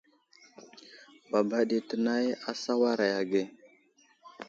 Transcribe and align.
Baba 1.31 1.57
ɗi 1.69 1.77
tənay 1.89 2.25
a 2.49 2.51
sawaray 2.61 3.13
age. 3.21 3.41